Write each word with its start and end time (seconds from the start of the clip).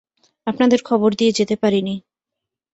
আপনাদের 0.47 0.79
খবর 0.83 1.09
দিয়ে 1.13 1.31
যেতে 1.31 1.55
পারি 1.55 1.79
নি। 1.81 1.95